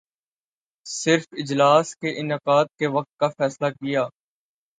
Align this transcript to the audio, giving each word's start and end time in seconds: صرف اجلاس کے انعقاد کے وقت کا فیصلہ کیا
صرف 0.85 1.25
اجلاس 1.33 1.95
کے 1.95 2.19
انعقاد 2.19 2.65
کے 2.79 2.87
وقت 2.87 3.17
کا 3.17 3.27
فیصلہ 3.27 3.69
کیا 3.69 4.03